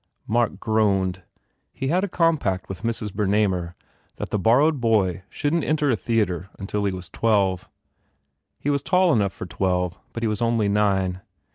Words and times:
Mark 0.25 0.59
groaned. 0.59 1.21
He 1.71 1.89
had 1.89 2.03
a 2.03 2.07
compact 2.07 2.67
with 2.67 2.81
Mrs. 2.81 3.11
Bernamer 3.11 3.75
that 4.17 4.31
the 4.31 4.39
borrowed 4.39 4.81
boy 4.81 5.21
shouldn 5.29 5.61
t 5.61 5.67
enter 5.67 5.91
a 5.91 5.95
theatre 5.95 6.49
until 6.57 6.85
he 6.85 6.91
was 6.91 7.07
twelve. 7.07 7.69
He 8.57 8.71
was 8.71 8.81
tall 8.81 9.13
enough 9.13 9.31
for 9.33 9.45
twelve 9.45 9.99
but 10.11 10.23
he 10.23 10.27
was 10.27 10.41
only 10.41 10.67
nine. 10.67 11.21